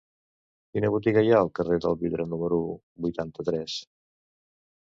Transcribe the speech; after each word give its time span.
Quina 0.77 0.89
botiga 0.95 1.23
hi 1.27 1.29
ha 1.33 1.41
al 1.41 1.51
carrer 1.59 1.77
del 1.83 1.97
Vidre 2.05 2.25
número 2.31 2.59
vuitanta-tres? 3.07 3.77